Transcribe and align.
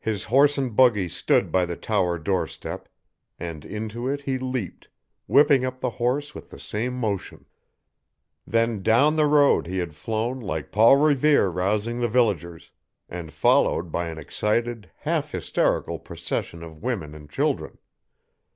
His 0.00 0.24
horse 0.24 0.58
and 0.58 0.74
buggy 0.74 1.08
stood 1.08 1.52
by 1.52 1.66
the 1.66 1.76
tower 1.76 2.18
doorstep, 2.18 2.88
and 3.38 3.64
into 3.64 4.08
it 4.08 4.22
he 4.22 4.40
leaped, 4.40 4.88
whipping 5.28 5.64
up 5.64 5.78
the 5.80 5.88
horse 6.02 6.34
with 6.34 6.50
the 6.50 6.58
same 6.58 6.94
motion. 6.94 7.46
Then 8.44 8.82
down 8.82 9.14
the 9.14 9.26
road 9.28 9.68
he 9.68 9.78
had 9.78 9.94
flown 9.94 10.40
like 10.40 10.72
Paul 10.72 10.96
Revere 10.96 11.46
rousing 11.48 12.00
the 12.00 12.08
villagers, 12.08 12.72
and 13.08 13.32
followed 13.32 13.92
by 13.92 14.08
an 14.08 14.18
excited, 14.18 14.90
half 15.02 15.30
hysterical 15.30 16.00
procession 16.00 16.64
of 16.64 16.82
women 16.82 17.14
and 17.14 17.30
children. 17.30 17.78